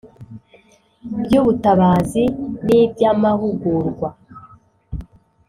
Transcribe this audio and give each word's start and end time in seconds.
by 1.23 1.33
ubutabazi 1.41 2.23
n 2.65 2.67
iby 2.81 3.03
amahugurwa 3.11 4.09